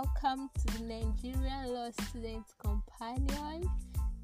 welcome 0.00 0.48
to 0.54 0.78
the 0.78 0.84
Nigerian 0.84 1.74
Law 1.74 1.90
Student 2.08 2.46
Companion. 2.58 3.70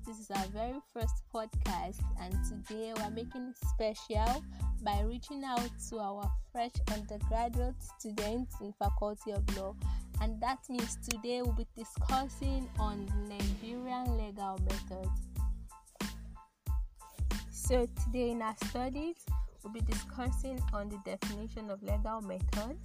This 0.06 0.18
is 0.18 0.30
our 0.30 0.46
very 0.46 0.80
first 0.94 1.22
podcast, 1.34 2.00
and 2.18 2.32
today 2.48 2.94
we're 2.96 3.10
making 3.10 3.48
it 3.52 3.68
special 3.68 4.42
by 4.82 5.02
reaching 5.02 5.44
out 5.44 5.68
to 5.90 5.98
our 5.98 6.30
fresh 6.50 6.70
undergraduate 6.94 7.74
students 7.98 8.54
in 8.62 8.72
Faculty 8.78 9.32
of 9.32 9.56
Law. 9.58 9.74
And 10.22 10.40
that 10.40 10.60
means 10.70 10.96
today 11.10 11.42
we'll 11.42 11.52
be 11.52 11.66
discussing 11.76 12.70
on 12.78 13.06
Nigerian 13.28 14.16
legal 14.16 14.58
methods. 14.64 15.20
So 17.50 17.86
today 18.06 18.30
in 18.30 18.40
our 18.40 18.56
studies, 18.68 19.16
we'll 19.62 19.74
be 19.74 19.80
discussing 19.80 20.58
on 20.72 20.88
the 20.88 20.98
definition 21.04 21.68
of 21.68 21.82
legal 21.82 22.22
methods, 22.22 22.80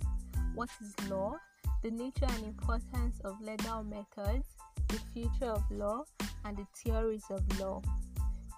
what 0.55 0.69
is 0.81 1.09
law, 1.09 1.37
the 1.81 1.91
nature 1.91 2.27
and 2.27 2.45
importance 2.45 3.20
of 3.23 3.41
legal 3.41 3.84
methods, 3.84 4.48
the 4.88 4.99
future 5.13 5.52
of 5.52 5.63
law, 5.71 6.04
and 6.45 6.57
the 6.57 6.66
theories 6.76 7.26
of 7.30 7.41
law. 7.59 7.81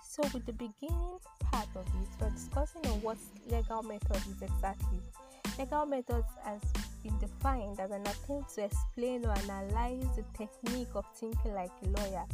So, 0.02 0.24
with 0.34 0.46
the 0.46 0.54
beginning 0.54 1.18
part 1.52 1.68
of 1.76 1.86
it, 1.88 2.08
we're 2.20 2.30
discussing 2.30 2.86
on 2.86 3.02
what 3.02 3.18
legal 3.50 3.82
method 3.84 4.22
is 4.30 4.42
exactly. 4.42 5.00
Legal 5.58 5.86
methods 5.86 6.28
has 6.44 6.62
been 7.04 7.18
defined 7.20 7.80
as 7.80 7.92
an 7.92 8.02
attempt 8.02 8.54
to 8.56 8.66
explain 8.66 9.26
or 9.26 9.34
analyze 9.50 10.06
the 10.16 10.24
technique 10.38 10.90
of 10.96 11.06
thinking 11.16 11.54
like 11.54 11.72
a 11.84 11.90
lawyer. 11.90 12.26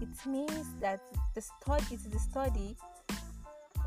It 0.00 0.26
means 0.26 0.66
that 0.80 1.00
the 1.34 1.40
study 1.40 1.94
is 1.94 2.04
the 2.04 2.18
study 2.18 2.76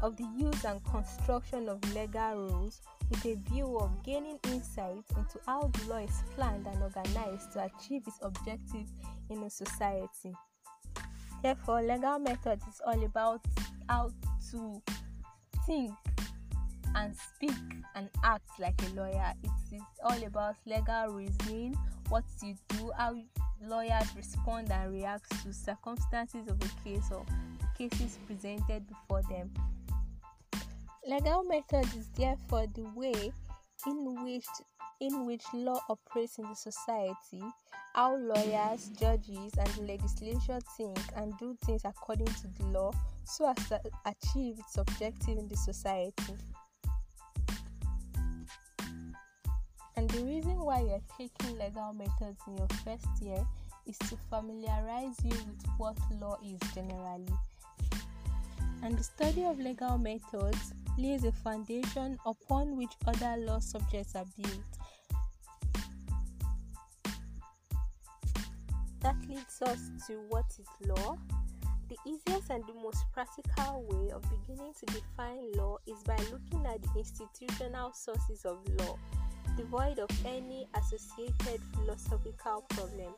of 0.02 0.16
the 0.18 0.28
use 0.38 0.64
and 0.64 0.84
construction 0.86 1.70
of 1.70 1.82
legal 1.94 2.36
rules 2.36 2.82
with 3.10 3.26
a 3.26 3.36
view 3.50 3.78
of 3.80 3.92
gaining 4.04 4.40
insight 4.52 5.04
into 5.16 5.40
how 5.46 5.72
the 5.74 5.90
law 5.90 5.98
is 5.98 6.24
planned 6.36 6.68
and 6.68 6.82
organized 6.84 7.52
to 7.54 7.64
achieve 7.64 8.04
its 8.08 8.20
objectives 8.22 8.92
in 9.30 9.44
a 9.44 9.50
society. 9.50 10.34
Therefore, 11.42 11.82
legal 11.82 12.20
method 12.20 12.60
is 12.68 12.82
all 12.86 13.04
about 13.04 13.42
how 13.88 14.12
to 14.52 14.82
think 15.66 15.94
and 16.96 17.16
speak 17.16 17.56
and 17.96 18.10
act 18.24 18.50
like 18.60 18.80
a 18.90 18.96
lawyer. 18.96 19.34
It 19.44 19.76
is 19.76 19.82
all 20.04 20.24
about 20.24 20.56
legal 20.66 21.10
reasoning, 21.10 21.78
what 22.10 22.24
you 22.44 22.56
do, 22.70 22.92
how 22.98 23.16
lawyers 23.64 24.16
respond 24.16 24.72
and 24.72 24.94
react 24.94 25.30
to 25.44 25.54
circumstances 25.54 26.48
of 26.48 26.58
a 26.62 26.84
case 26.84 27.10
or 27.12 27.26
cases 27.78 28.18
presented 28.26 28.88
before 28.88 29.22
them. 29.30 29.52
Legal 31.08 31.42
method 31.44 31.86
is 31.96 32.10
therefore 32.18 32.66
the 32.76 32.84
way 32.94 33.32
in 33.86 34.24
which 34.26 34.46
in 35.00 35.26
which 35.26 35.44
law 35.54 35.80
operates 35.90 36.38
in 36.38 36.50
the 36.50 36.56
society, 36.56 37.42
how 37.94 38.18
lawyers, 38.18 38.90
judges, 39.00 39.54
and 39.58 39.70
the 39.70 39.84
legislature 39.84 40.60
think 40.76 41.00
and 41.16 41.32
do 41.38 41.56
things 41.64 41.84
according 41.86 42.26
to 42.26 42.48
the 42.58 42.66
law 42.66 42.92
so 43.24 43.48
as 43.48 43.70
to 43.70 43.80
achieve 44.06 44.60
its 44.60 44.78
objective 44.78 45.38
in 45.38 45.48
the 45.48 45.56
society. 45.56 46.34
And 49.96 50.10
the 50.10 50.26
reason 50.26 50.60
why 50.60 50.82
you're 50.82 51.02
taking 51.18 51.58
legal 51.58 51.94
methods 51.94 52.42
in 52.48 52.58
your 52.58 52.68
first 52.84 53.08
year 53.22 53.48
is 53.86 53.98
to 54.10 54.18
familiarize 54.30 55.16
you 55.24 55.30
with 55.30 55.66
what 55.78 55.98
law 56.20 56.38
is 56.44 56.60
generally. 56.76 57.32
And 58.84 58.98
the 58.98 59.04
study 59.04 59.46
of 59.46 59.58
legal 59.58 59.98
methods 59.98 60.74
lays 60.98 61.24
a 61.24 61.32
foundation 61.32 62.18
upon 62.26 62.76
which 62.76 62.92
other 63.06 63.36
law 63.38 63.60
subjects 63.60 64.16
are 64.16 64.26
built. 64.42 64.78
That 69.02 69.16
leads 69.30 69.62
us 69.62 69.90
to 70.08 70.14
what 70.30 70.46
is 70.60 70.88
law. 70.88 71.18
The 71.90 71.98
easiest 72.06 72.50
and 72.50 72.64
the 72.66 72.74
most 72.82 73.06
practical 73.14 73.86
way 73.88 74.12
of 74.12 74.22
beginning 74.24 74.74
to 74.80 74.86
define 74.88 75.52
law 75.54 75.78
is 75.88 76.04
by 76.04 76.18
looking 76.32 76.66
at 76.66 76.82
the 76.82 77.00
institutional 77.00 77.94
sources 77.94 78.44
of 78.44 78.58
law, 78.80 78.98
devoid 79.56 80.00
of 80.00 80.10
any 80.26 80.68
associated 80.76 81.62
philosophical 81.74 82.66
problem. 82.70 83.14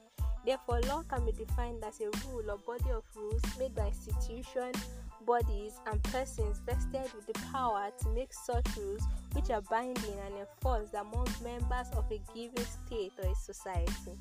Therefore, 0.46 0.82
law 0.82 1.04
can 1.10 1.26
be 1.26 1.32
defined 1.32 1.84
as 1.84 2.00
a 2.02 2.10
rule 2.28 2.52
or 2.52 2.58
body 2.58 2.92
of 2.92 3.04
rules 3.16 3.42
made 3.58 3.74
by 3.74 3.88
institutions 3.88 4.78
bodies 5.26 5.74
and 5.88 6.02
persons 6.04 6.60
vested 6.66 7.12
with 7.16 7.26
the 7.28 7.40
power 7.52 7.90
to 8.02 8.10
make 8.10 8.34
such 8.34 8.66
rules 8.78 9.04
which 9.34 9.50
are 9.50 9.62
binding 9.62 10.18
and 10.26 10.36
enforced 10.38 10.94
among 10.94 11.28
members 11.44 11.88
of 11.94 12.06
a 12.12 12.20
given 12.34 12.66
state 12.66 13.14
or 13.24 13.30
a 13.30 13.36
society. 13.36 14.18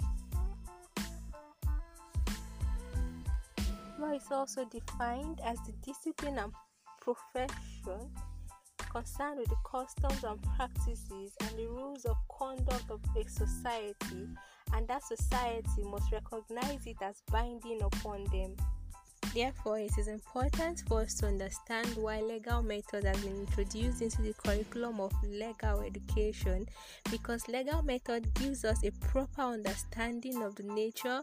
Law 3.99 4.13
is 4.13 4.31
also 4.31 4.65
defined 4.65 5.41
as 5.45 5.59
the 5.67 5.73
discipline 5.85 6.39
and 6.39 6.53
profession 7.01 8.11
concerned 8.91 9.39
with 9.39 9.49
the 9.49 9.57
customs 9.65 10.25
and 10.25 10.41
practices 10.57 11.33
and 11.41 11.59
the 11.59 11.67
rules 11.67 12.05
of 12.05 12.17
conduct 12.29 12.91
of 12.91 13.01
a 13.17 13.29
society, 13.29 14.29
and 14.73 14.87
that 14.89 15.03
society 15.03 15.83
must 15.85 16.11
recognize 16.13 16.87
it 16.87 16.97
as 17.03 17.23
binding 17.31 17.83
upon 17.83 18.25
them. 18.27 18.55
Therefore, 19.35 19.79
it 19.79 19.93
is 19.99 20.09
important 20.09 20.83
for 20.89 21.03
us 21.03 21.15
to 21.15 21.27
understand 21.27 21.87
why 21.97 22.21
legal 22.21 22.63
method 22.63 23.05
has 23.05 23.21
been 23.21 23.41
introduced 23.41 24.03
into 24.03 24.23
the 24.23 24.35
curriculum 24.35 25.01
of 25.01 25.13
legal 25.23 25.81
education 25.81 26.67
because 27.11 27.47
legal 27.47 27.83
method 27.83 28.33
gives 28.35 28.65
us 28.65 28.83
a 28.85 28.91
proper 29.07 29.43
understanding 29.43 30.43
of 30.43 30.57
the 30.57 30.63
nature, 30.63 31.23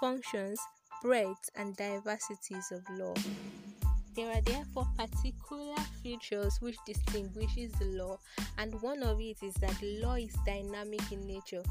functions, 0.00 0.60
breadth, 1.02 1.50
and 1.56 1.76
diversities 1.76 2.70
of 2.72 2.82
law. 2.98 3.14
There 4.14 4.30
are 4.30 4.40
therefore 4.42 4.86
particular 4.96 5.76
features 6.02 6.56
which 6.60 6.76
distinguishes 6.86 7.72
the 7.72 7.86
law, 7.86 8.18
and 8.58 8.80
one 8.80 9.02
of 9.02 9.20
it 9.20 9.42
is 9.42 9.54
that 9.54 9.76
law 9.82 10.14
is 10.14 10.34
dynamic 10.46 11.12
in 11.12 11.26
nature. 11.26 11.62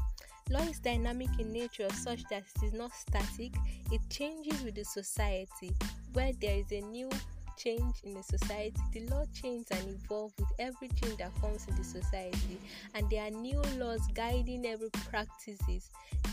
Law 0.48 0.62
is 0.62 0.78
dynamic 0.78 1.28
in 1.40 1.52
nature 1.52 1.88
such 1.92 2.22
that 2.30 2.44
it 2.54 2.62
is 2.62 2.72
not 2.72 2.92
static, 2.94 3.52
it 3.90 4.00
changes 4.10 4.62
with 4.62 4.76
the 4.76 4.84
society. 4.84 5.72
Where 6.12 6.30
there 6.40 6.58
is 6.58 6.70
a 6.70 6.82
new 6.82 7.10
change 7.56 7.96
in 8.04 8.14
the 8.14 8.22
society, 8.22 8.80
the 8.92 9.08
law 9.08 9.24
changes 9.34 9.66
and 9.72 9.88
evolves 9.88 10.34
with 10.38 10.46
every 10.60 10.86
change 10.88 11.16
that 11.16 11.34
comes 11.40 11.66
in 11.66 11.74
the 11.74 11.82
society, 11.82 12.60
and 12.94 13.10
there 13.10 13.26
are 13.26 13.30
new 13.30 13.60
laws 13.76 14.06
guiding 14.14 14.66
every 14.66 14.90
practices 15.10 15.90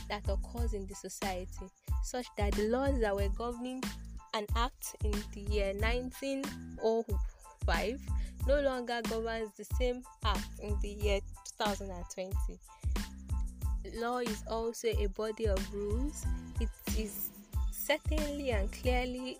that 0.10 0.30
occurs 0.30 0.76
in 0.76 0.86
the 0.86 0.94
society, 0.94 1.72
such 2.04 2.28
that 2.38 2.54
the 2.54 2.68
laws 2.68 3.00
that 3.00 3.16
were 3.16 3.30
governing 3.30 3.84
an 4.36 4.46
act 4.56 4.96
in 5.04 5.12
the 5.34 5.42
year 5.52 5.74
1905 5.74 8.00
no 8.48 8.62
longer 8.62 9.02
governs 9.10 9.50
the 9.58 9.66
same 9.80 10.04
act 10.24 10.60
in 10.62 10.78
the 10.82 10.90
year 10.90 11.20
2020 11.58 12.60
law 13.96 14.18
is 14.20 14.44
also 14.50 14.88
a 14.88 15.08
body 15.08 15.48
of 15.48 15.74
rules. 15.74 16.26
It 16.60 16.70
is 16.98 17.30
certainly 17.72 18.52
and 18.52 18.72
clearly 18.72 19.38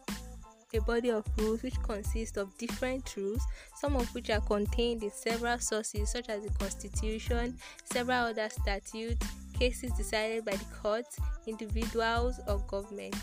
a 0.74 0.82
body 0.82 1.12
of 1.12 1.26
rules 1.38 1.62
which 1.62 1.80
consists 1.84 2.38
of 2.38 2.56
different 2.58 3.16
rules, 3.16 3.42
some 3.76 3.96
of 3.96 4.14
which 4.16 4.30
are 4.30 4.42
contained 4.42 5.04
in 5.04 5.12
several 5.12 5.60
sources 5.60 6.12
such 6.12 6.30
as 6.30 6.44
the 6.44 6.50
Constitution, 6.54 7.58
several 7.84 8.26
other 8.26 8.50
statutes, 8.50 9.26
cases 9.54 9.92
decided 9.94 10.44
by 10.46 10.56
the 10.56 10.66
courts, 10.82 11.20
individuals, 11.46 12.40
or 12.48 12.58
government. 12.68 13.16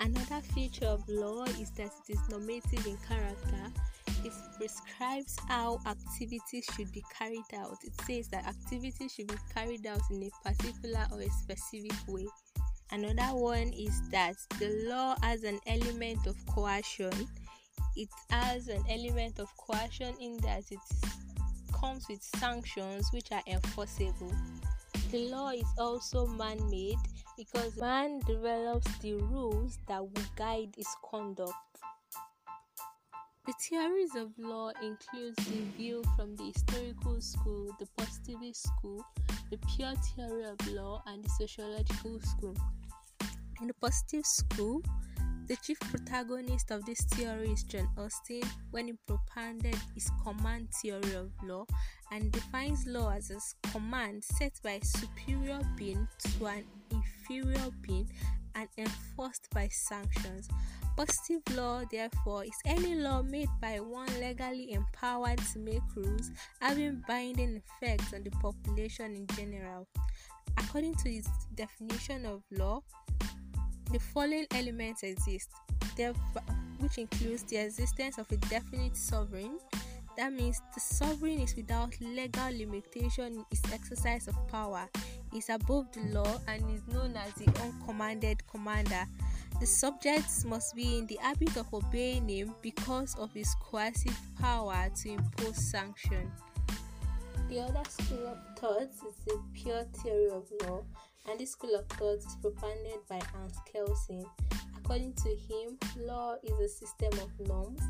Another 0.00 0.40
feature 0.54 0.86
of 0.86 1.08
law 1.08 1.44
is 1.44 1.70
that 1.72 1.90
it 2.08 2.12
is 2.12 2.28
normative 2.28 2.86
in 2.86 2.96
character 3.08 3.72
it 4.26 4.32
prescribes 4.56 5.36
how 5.48 5.78
activities 5.86 6.66
should 6.74 6.90
be 6.92 7.04
carried 7.16 7.54
out. 7.56 7.78
It 7.84 7.92
says 8.02 8.28
that 8.28 8.46
activities 8.46 9.14
should 9.14 9.28
be 9.28 9.38
carried 9.54 9.86
out 9.86 10.00
in 10.10 10.22
a 10.22 10.30
particular 10.48 11.06
or 11.12 11.20
a 11.20 11.30
specific 11.30 11.96
way. 12.08 12.26
Another 12.90 13.36
one 13.36 13.72
is 13.72 14.08
that 14.10 14.36
the 14.58 14.84
law 14.88 15.16
has 15.22 15.44
an 15.44 15.60
element 15.66 16.26
of 16.26 16.34
coercion. 16.46 17.12
It 17.94 18.08
has 18.30 18.68
an 18.68 18.82
element 18.90 19.38
of 19.38 19.48
coercion 19.56 20.14
in 20.20 20.36
that 20.38 20.64
it 20.70 20.78
comes 21.72 22.06
with 22.08 22.22
sanctions 22.22 23.08
which 23.12 23.30
are 23.32 23.42
enforceable. 23.46 24.32
The 25.12 25.28
law 25.28 25.50
is 25.50 25.68
also 25.78 26.26
man 26.26 26.58
made 26.68 26.98
because 27.36 27.76
man 27.76 28.20
develops 28.26 28.98
the 28.98 29.14
rules 29.14 29.78
that 29.86 30.02
will 30.02 30.26
guide 30.36 30.74
his 30.76 30.88
conduct. 31.08 31.54
The 33.46 33.52
theories 33.52 34.16
of 34.16 34.36
law 34.38 34.70
includes 34.82 35.36
the 35.46 35.62
view 35.76 36.02
from 36.16 36.34
the 36.34 36.46
historical 36.46 37.20
school, 37.20 37.76
the 37.78 37.86
positivist 37.96 38.64
school, 38.64 39.06
the 39.52 39.58
pure 39.76 39.94
theory 39.94 40.46
of 40.46 40.58
law, 40.72 41.00
and 41.06 41.22
the 41.22 41.28
sociological 41.28 42.18
school. 42.22 42.56
In 43.60 43.68
the 43.68 43.74
positive 43.74 44.26
school, 44.26 44.82
the 45.46 45.56
chief 45.56 45.78
protagonist 45.78 46.72
of 46.72 46.84
this 46.86 47.02
theory 47.02 47.50
is 47.50 47.62
John 47.62 47.88
Austin 47.96 48.42
when 48.72 48.88
he 48.88 48.94
propounded 49.06 49.76
his 49.94 50.10
command 50.24 50.68
theory 50.70 51.14
of 51.14 51.30
law 51.44 51.66
and 52.10 52.32
defines 52.32 52.84
law 52.86 53.10
as 53.12 53.30
a 53.30 53.68
command 53.68 54.24
set 54.24 54.58
by 54.64 54.80
a 54.82 54.84
superior 54.84 55.60
being 55.76 56.08
to 56.18 56.46
an 56.46 56.64
inferior 56.90 57.70
being 57.80 58.10
and 58.56 58.68
enforced 58.76 59.48
by 59.54 59.68
sanctions. 59.68 60.48
Positive 60.96 61.42
law, 61.54 61.82
therefore, 61.92 62.44
is 62.44 62.58
any 62.64 62.96
law 62.96 63.22
made 63.22 63.50
by 63.60 63.78
one 63.78 64.08
legally 64.18 64.72
empowered 64.72 65.38
to 65.52 65.58
make 65.60 65.82
rules 65.94 66.30
having 66.60 67.04
binding 67.06 67.62
effects 67.62 68.12
on 68.14 68.24
the 68.24 68.30
population 68.30 69.14
in 69.14 69.26
general. 69.36 69.86
According 70.58 70.94
to 70.96 71.10
its 71.10 71.28
definition 71.54 72.24
of 72.24 72.42
law, 72.50 72.82
the 73.92 73.98
following 73.98 74.46
elements 74.52 75.02
exist, 75.02 75.50
which 76.78 76.98
includes 76.98 77.42
the 77.44 77.56
existence 77.56 78.18
of 78.18 78.30
a 78.32 78.36
definite 78.36 78.96
sovereign. 78.96 79.58
That 80.16 80.32
means 80.32 80.60
the 80.74 80.80
sovereign 80.80 81.40
is 81.40 81.54
without 81.54 81.94
legal 82.00 82.50
limitation 82.50 83.34
in 83.34 83.44
its 83.50 83.60
exercise 83.72 84.28
of 84.28 84.48
power, 84.48 84.88
is 85.34 85.50
above 85.50 85.92
the 85.92 86.00
law, 86.18 86.40
and 86.48 86.62
is 86.70 86.82
known 86.92 87.14
as 87.16 87.32
the 87.34 87.46
uncommanded 87.60 88.46
commander. 88.46 89.04
The 89.60 89.66
subjects 89.66 90.44
must 90.44 90.74
be 90.74 90.98
in 90.98 91.06
the 91.06 91.18
habit 91.20 91.56
of 91.56 91.72
obeying 91.72 92.28
him 92.28 92.54
because 92.62 93.14
of 93.16 93.32
his 93.32 93.54
coercive 93.60 94.18
power 94.40 94.88
to 95.02 95.08
impose 95.10 95.56
sanction. 95.56 96.30
The 97.48 97.60
other 97.60 97.82
school 97.88 98.26
of 98.26 98.38
thought 98.58 98.82
is 98.82 99.14
the 99.26 99.40
pure 99.54 99.84
theory 100.02 100.30
of 100.30 100.44
law, 100.62 100.82
and 101.28 101.40
this 101.40 101.52
school 101.52 101.74
of 101.74 101.86
thought 101.88 102.18
is 102.18 102.36
propounded 102.40 103.00
by 103.08 103.20
Hans 103.32 103.56
Kelsen. 103.72 104.24
According 104.76 105.14
to 105.14 105.30
him, 105.30 105.78
law 106.06 106.36
is 106.44 106.60
a 106.60 106.68
system 106.68 107.12
of 107.14 107.48
norms, 107.48 107.82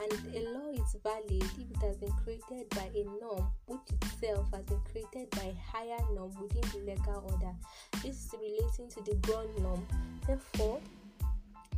and 0.00 0.36
a 0.36 0.40
law 0.50 0.70
is 0.70 0.96
valid 1.02 1.42
if 1.58 1.70
it 1.70 1.82
has 1.82 1.96
been 1.96 2.12
created 2.22 2.68
by 2.70 2.88
a 2.94 3.04
norm 3.20 3.48
which 3.66 3.80
itself 3.90 4.46
has 4.52 4.64
been 4.64 4.80
created 4.90 5.28
by 5.30 5.52
a 5.52 5.56
higher 5.68 5.98
norm 6.14 6.30
within 6.40 6.62
the 6.70 6.92
legal 6.92 7.28
order. 7.32 7.52
This 8.02 8.26
is 8.26 8.34
relating 8.40 8.88
to 8.90 9.02
the 9.02 9.16
ground 9.26 9.50
norm. 9.58 9.84
Therefore, 10.26 10.80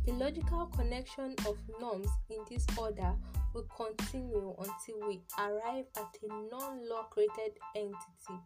the 0.05 0.13
logical 0.13 0.67
connection 0.67 1.35
of 1.47 1.57
norms 1.81 2.09
in 2.29 2.37
this 2.49 2.65
order 2.77 3.13
will 3.53 3.67
continue 3.75 4.55
until 4.59 5.07
we 5.07 5.21
arrive 5.39 5.85
at 5.97 6.17
a 6.23 6.27
non 6.51 6.87
law 6.87 7.03
created 7.09 7.57
entity. 7.75 8.39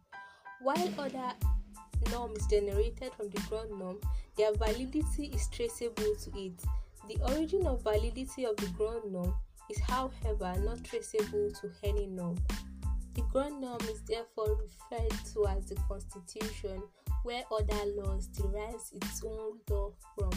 While 0.62 0.88
other 0.98 1.34
norms 2.10 2.46
generated 2.46 3.12
from 3.16 3.30
the 3.30 3.40
ground 3.48 3.70
norm, 3.78 4.00
their 4.36 4.52
validity 4.54 5.26
is 5.34 5.48
traceable 5.48 6.14
to 6.24 6.30
it. 6.38 6.60
The 7.08 7.18
origin 7.32 7.66
of 7.66 7.82
validity 7.82 8.44
of 8.44 8.56
the 8.56 8.68
ground 8.76 9.12
norm 9.12 9.34
is, 9.70 9.78
however, 9.80 10.54
not 10.60 10.84
traceable 10.84 11.50
to 11.60 11.70
any 11.82 12.06
norm. 12.06 12.38
The 13.14 13.22
ground 13.22 13.60
norm 13.60 13.80
is 13.82 14.00
therefore 14.02 14.56
referred 14.56 15.12
to 15.34 15.46
as 15.46 15.66
the 15.66 15.76
Constitution, 15.88 16.82
where 17.24 17.42
other 17.52 17.84
laws 17.96 18.26
derives 18.28 18.92
its 18.92 19.22
own 19.24 19.58
law 19.68 19.92
from. 20.16 20.30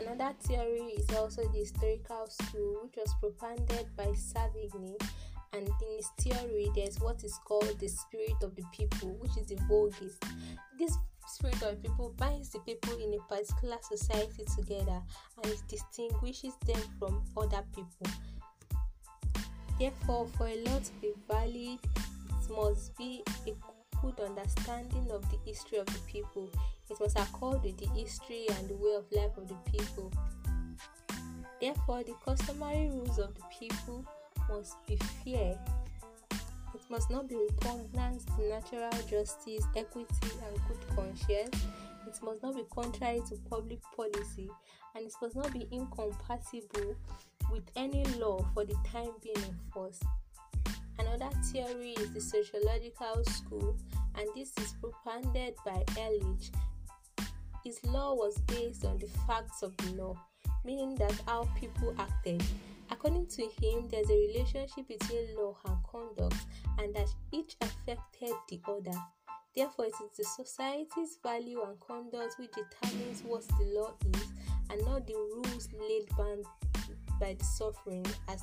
Another 0.00 0.34
theory 0.40 0.92
is 0.96 1.10
also 1.16 1.42
the 1.48 1.58
historical 1.58 2.26
school, 2.28 2.80
which 2.84 2.96
was 2.96 3.14
propounded 3.20 3.94
by 3.96 4.06
Savigny. 4.14 4.96
And 5.52 5.66
in 5.66 5.96
his 5.96 6.08
theory, 6.18 6.70
there's 6.74 7.00
what 7.00 7.24
is 7.24 7.38
called 7.44 7.78
the 7.78 7.88
spirit 7.88 8.42
of 8.42 8.54
the 8.54 8.64
people, 8.72 9.16
which 9.20 9.36
is 9.36 9.46
the 9.46 9.56
Volksgeist. 9.68 10.22
This 10.78 10.96
spirit 11.26 11.62
of 11.62 11.82
the 11.82 11.88
people 11.88 12.14
binds 12.16 12.50
the 12.50 12.58
people 12.60 12.94
in 12.94 13.14
a 13.14 13.34
particular 13.34 13.76
society 13.82 14.44
together 14.56 15.02
and 15.36 15.46
it 15.46 15.62
distinguishes 15.68 16.54
them 16.66 16.80
from 16.98 17.22
other 17.36 17.62
people. 17.74 18.06
Therefore, 19.78 20.26
for 20.36 20.48
a 20.48 20.56
law 20.64 20.78
to 20.78 20.92
be 21.00 21.12
valid, 21.28 21.78
it 21.84 22.50
must 22.50 22.96
be 22.96 23.22
a 23.46 23.52
good 24.00 24.18
understanding 24.20 25.10
of 25.10 25.28
the 25.30 25.38
history 25.44 25.78
of 25.78 25.86
the 25.86 26.00
people. 26.06 26.48
It 26.90 26.98
must 27.00 27.18
accord 27.18 27.62
with 27.62 27.76
the 27.78 27.88
history 27.88 28.46
and 28.58 28.68
the 28.68 28.74
way 28.74 28.94
of 28.94 29.04
life 29.12 29.36
of 29.36 29.48
the 29.48 29.56
people. 29.70 30.10
Therefore, 31.60 32.02
the 32.04 32.14
customary 32.24 32.88
rules 32.88 33.18
of 33.18 33.34
the 33.34 33.42
people 33.58 34.04
must 34.48 34.76
be 34.86 34.96
fair. 35.24 35.58
It 36.74 36.82
must 36.90 37.10
not 37.10 37.28
be 37.28 37.36
repugnant 37.36 38.26
to 38.36 38.48
natural 38.48 38.90
justice, 39.08 39.64
equity, 39.76 40.30
and 40.46 40.56
good 40.68 40.96
conscience. 40.96 41.64
It 42.06 42.18
must 42.22 42.42
not 42.42 42.54
be 42.56 42.64
contrary 42.72 43.20
to 43.28 43.36
public 43.50 43.80
policy, 43.96 44.50
and 44.94 45.06
it 45.06 45.12
must 45.20 45.36
not 45.36 45.52
be 45.52 45.68
incompatible 45.70 46.96
with 47.50 47.64
any 47.76 48.04
law 48.18 48.44
for 48.54 48.64
the 48.64 48.76
time 48.90 49.10
being 49.22 49.36
enforced. 49.36 50.04
Another 50.98 51.30
theory 51.44 51.92
is 51.92 52.12
the 52.12 52.20
sociological 52.20 53.24
school, 53.24 53.76
and 54.16 54.26
this 54.34 54.52
is 54.58 54.74
propounded 54.80 55.54
by 55.64 55.84
Ehrlich. 55.98 56.50
His 57.64 57.78
law 57.84 58.14
was 58.14 58.38
based 58.46 58.84
on 58.84 58.98
the 58.98 59.08
facts 59.26 59.62
of 59.62 59.76
the 59.78 59.92
law, 59.92 60.16
meaning 60.64 60.94
that 60.96 61.14
how 61.26 61.48
people 61.58 61.94
acted. 61.98 62.42
According 62.90 63.26
to 63.26 63.42
him, 63.42 63.88
there's 63.90 64.10
a 64.10 64.14
relationship 64.14 64.88
between 64.88 65.36
law 65.36 65.56
and 65.66 65.76
conduct, 65.84 66.46
and 66.78 66.94
that 66.94 67.08
each 67.32 67.56
affected 67.60 68.34
the 68.48 68.60
other. 68.66 68.98
Therefore, 69.54 69.86
it 69.86 69.94
is 70.04 70.16
the 70.16 70.24
society's 70.24 71.18
value 71.22 71.62
and 71.62 71.78
conduct 71.80 72.38
which 72.38 72.50
determines 72.52 73.22
what 73.22 73.46
the 73.48 73.64
law 73.74 73.94
is, 74.14 74.28
and 74.70 74.84
not 74.84 75.06
the 75.06 75.14
rules 75.14 75.68
laid 75.72 76.08
down 76.16 76.42
by 77.20 77.34
the 77.38 77.44
sovereign 77.44 78.04
as 78.28 78.42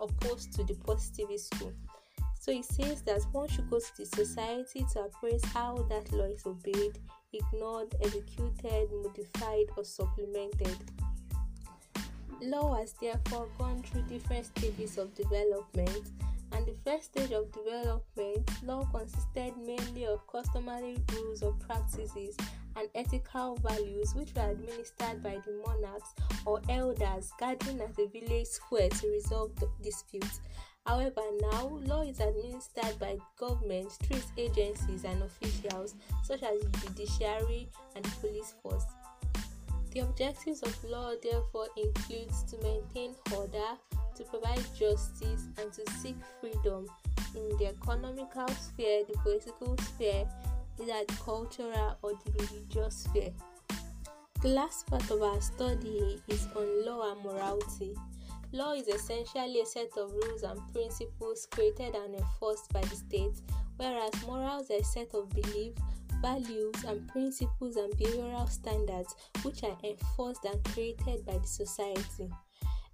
opposed 0.00 0.52
to 0.52 0.64
the 0.64 0.74
positivist 0.74 1.54
school. 1.54 1.72
So 2.38 2.52
he 2.52 2.62
says 2.62 3.00
that 3.02 3.22
one 3.32 3.48
should 3.48 3.70
go 3.70 3.78
to 3.78 3.96
the 3.96 4.04
society 4.04 4.84
to 4.92 5.04
appraise 5.04 5.44
how 5.46 5.86
that 5.88 6.12
law 6.12 6.24
is 6.24 6.44
obeyed, 6.44 6.98
ignored, 7.32 7.94
executed, 8.02 8.88
modified, 9.02 9.66
or 9.78 9.84
supplemented. 9.84 10.76
Law 12.42 12.74
has 12.74 12.94
therefore 13.00 13.48
gone 13.58 13.82
through 13.82 14.02
different 14.02 14.46
stages 14.46 14.98
of 14.98 15.14
development, 15.14 16.10
and 16.52 16.66
the 16.66 16.74
first 16.84 17.04
stage 17.06 17.32
of 17.32 17.50
development, 17.52 18.50
law 18.62 18.84
consisted 18.92 19.56
mainly 19.56 20.06
of 20.06 20.26
customary 20.26 20.96
rules 21.12 21.42
or 21.42 21.52
practices 21.54 22.36
and 22.76 22.88
ethical 22.94 23.56
values 23.56 24.14
which 24.14 24.34
were 24.34 24.50
administered 24.50 25.22
by 25.22 25.38
the 25.46 25.62
monarchs 25.66 26.14
or 26.46 26.60
elders 26.68 27.32
gathering 27.38 27.80
at 27.80 27.98
a 27.98 28.06
village 28.08 28.46
square 28.46 28.88
to 28.88 29.08
resolve 29.08 29.50
disputes. 29.82 30.40
However, 30.86 31.22
now 31.40 31.80
law 31.86 32.02
is 32.02 32.20
administered 32.20 32.98
by 32.98 33.16
government, 33.38 33.90
street 33.90 34.26
agencies, 34.36 35.04
and 35.04 35.22
officials 35.22 35.94
such 36.22 36.42
as 36.42 36.60
the 36.60 36.78
judiciary 36.80 37.68
and 37.96 38.04
the 38.04 38.10
police 38.20 38.54
force. 38.62 38.84
The 39.94 40.00
objectives 40.00 40.60
of 40.62 40.84
law 40.84 41.12
therefore 41.22 41.68
includes 41.76 42.42
to 42.50 42.56
maintain 42.58 43.14
order, 43.36 43.78
to 44.16 44.24
provide 44.24 44.64
justice, 44.76 45.44
and 45.56 45.72
to 45.72 45.88
seek 45.92 46.16
freedom 46.40 46.88
in 47.36 47.56
the 47.58 47.68
economical 47.68 48.48
sphere, 48.48 49.04
the 49.08 49.16
political 49.22 49.76
sphere, 49.78 50.26
either 50.80 51.04
the 51.06 51.16
cultural 51.24 51.96
or 52.02 52.12
the 52.24 52.32
religious 52.32 53.04
sphere. 53.04 53.32
The 54.42 54.48
last 54.48 54.88
part 54.88 55.08
of 55.12 55.22
our 55.22 55.40
study 55.40 56.20
is 56.26 56.48
on 56.56 56.84
law 56.84 57.12
and 57.12 57.22
morality. 57.22 57.94
Law 58.50 58.72
is 58.72 58.88
essentially 58.88 59.60
a 59.60 59.66
set 59.66 59.96
of 59.96 60.12
rules 60.12 60.42
and 60.42 60.60
principles 60.72 61.46
created 61.52 61.94
and 61.94 62.16
enforced 62.16 62.72
by 62.72 62.80
the 62.80 62.96
state, 62.96 63.40
whereas 63.76 64.12
morals 64.26 64.70
are 64.72 64.80
a 64.80 64.84
set 64.84 65.14
of 65.14 65.30
beliefs, 65.30 65.80
values, 66.24 66.74
and 66.88 67.06
principles 67.08 67.76
and 67.76 67.92
behavioral 67.98 68.48
standards 68.48 69.14
which 69.42 69.62
are 69.62 69.76
enforced 69.84 70.44
and 70.46 70.64
created 70.64 71.24
by 71.26 71.36
the 71.36 71.46
society. 71.46 72.30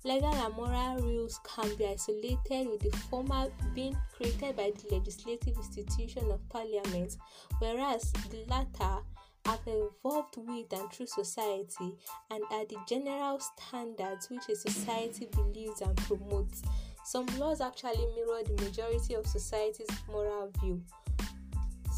Legal 0.02 0.34
and 0.34 0.54
moral 0.56 0.96
rules 0.96 1.38
can 1.44 1.72
be 1.76 1.86
isolated 1.86 2.68
with 2.68 2.80
the 2.80 2.96
former 3.08 3.46
being 3.72 3.96
created 4.12 4.56
by 4.56 4.72
the 4.74 4.96
legislative 4.96 5.56
institution 5.56 6.28
of 6.30 6.48
parliament, 6.48 7.16
whereas 7.60 8.10
the 8.30 8.44
latter 8.48 9.00
have 9.44 9.60
evolved 9.66 10.36
with 10.38 10.72
and 10.72 10.90
through 10.90 11.06
society 11.06 11.94
and 12.30 12.42
are 12.50 12.64
the 12.66 12.76
general 12.88 13.38
standards 13.38 14.28
which 14.28 14.48
a 14.48 14.56
society 14.56 15.28
believes 15.32 15.82
and 15.82 15.96
promotes. 15.98 16.62
Some 17.04 17.26
laws 17.38 17.60
actually 17.60 18.06
mirror 18.16 18.42
the 18.44 18.62
majority 18.64 19.14
of 19.14 19.26
society's 19.26 19.88
moral 20.10 20.50
view, 20.60 20.82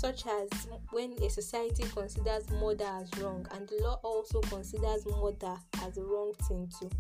such 0.03 0.27
as 0.27 0.67
when 0.91 1.13
a 1.23 1.31
society 1.31 1.85
considers 1.95 2.51
murder 2.61 2.91
as 3.01 3.09
wrong, 3.21 3.47
and 3.53 3.69
the 3.69 3.77
law 3.85 4.01
also 4.03 4.41
considers 4.41 5.07
murder 5.07 5.55
as 5.85 5.97
a 5.97 6.03
wrong 6.03 6.33
thing 6.49 6.69
too. 6.81 6.91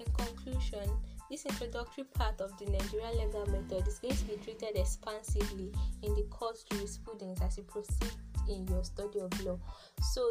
In 0.00 0.06
conclusion, 0.14 0.88
this 1.30 1.44
introductory 1.44 2.04
part 2.04 2.40
of 2.40 2.58
the 2.58 2.64
Nigerian 2.70 3.18
legal 3.18 3.44
method 3.48 3.86
is 3.86 3.98
going 3.98 4.16
to 4.16 4.24
be 4.24 4.36
treated 4.36 4.76
expansively 4.76 5.72
in 6.02 6.14
the 6.14 6.22
course 6.30 6.64
jurisprudence 6.72 7.42
as 7.42 7.58
you 7.58 7.64
proceed 7.64 8.12
in 8.48 8.66
your 8.68 8.82
study 8.82 9.20
of 9.20 9.44
law. 9.44 9.58
So, 10.14 10.26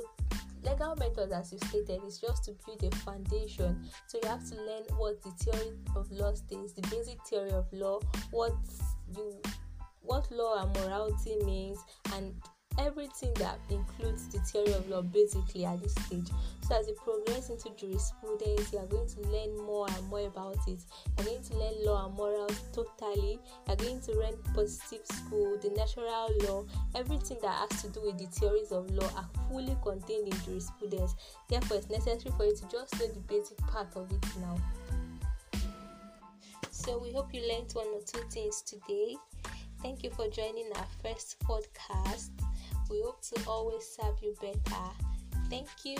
legal 0.63 0.95
method, 0.95 1.33
as 1.33 1.53
you 1.53 1.59
stated, 1.67 2.01
is 2.03 2.17
just 2.17 2.45
to 2.45 2.55
build 2.65 2.83
a 2.83 2.95
foundation. 2.95 3.79
So, 4.07 4.17
you 4.23 4.27
have 4.27 4.43
to 4.49 4.55
learn 4.55 4.85
what 4.97 5.21
the 5.21 5.29
theory 5.31 5.73
of 5.95 6.11
law 6.11 6.33
states, 6.33 6.73
the 6.73 6.81
basic 6.89 7.23
theory 7.27 7.51
of 7.51 7.71
law, 7.71 7.99
what 8.31 8.53
you 9.15 9.39
what 10.05 10.31
law 10.31 10.63
and 10.63 10.73
morality 10.77 11.37
means, 11.45 11.79
and 12.13 12.33
everything 12.77 13.33
that 13.35 13.57
includes 13.69 14.27
the 14.27 14.39
theory 14.39 14.73
of 14.73 14.89
law 14.89 15.01
basically 15.01 15.65
at 15.65 15.81
this 15.81 15.95
stage. 15.95 16.27
So 16.67 16.77
as 16.77 16.87
you 16.87 16.95
progress 16.95 17.49
into 17.49 17.69
jurisprudence, 17.77 18.73
you 18.73 18.79
are 18.79 18.85
going 18.87 19.07
to 19.07 19.21
learn 19.29 19.55
more 19.65 19.87
and 19.89 20.07
more 20.07 20.27
about 20.27 20.57
it. 20.67 20.79
You're 21.17 21.25
going 21.25 21.43
to 21.43 21.57
learn 21.57 21.85
law 21.85 22.05
and 22.07 22.15
morals 22.15 22.59
totally. 22.73 23.39
You're 23.67 23.77
going 23.77 24.01
to 24.01 24.11
learn 24.13 24.33
positive 24.53 25.05
school, 25.05 25.57
the 25.61 25.69
natural 25.69 26.29
law, 26.43 26.65
everything 26.95 27.37
that 27.41 27.69
has 27.69 27.81
to 27.83 27.89
do 27.89 28.01
with 28.01 28.17
the 28.17 28.25
theories 28.25 28.71
of 28.71 28.89
law 28.91 29.09
are 29.15 29.29
fully 29.49 29.77
contained 29.81 30.33
in 30.33 30.39
jurisprudence. 30.41 31.15
Therefore, 31.47 31.77
it's 31.77 31.89
necessary 31.89 32.33
for 32.35 32.45
you 32.45 32.55
to 32.55 32.67
just 32.69 32.99
know 32.99 33.07
the 33.07 33.19
basic 33.21 33.57
part 33.67 33.95
of 33.95 34.11
it 34.11 34.25
now. 34.41 34.57
So 36.71 36.99
we 36.99 37.13
hope 37.13 37.33
you 37.33 37.41
learned 37.41 37.71
one 37.71 37.87
or 37.87 38.01
two 38.05 38.21
things 38.29 38.61
today. 38.61 39.15
Thank 39.81 40.03
you 40.03 40.09
for 40.09 40.27
joining 40.29 40.69
our 40.75 40.87
first 41.03 41.39
podcast. 41.39 42.29
We 42.89 43.01
hope 43.01 43.21
to 43.33 43.41
always 43.47 43.83
serve 43.85 44.15
you 44.21 44.35
better. 44.41 44.85
Thank 45.49 45.69
you. 45.83 45.97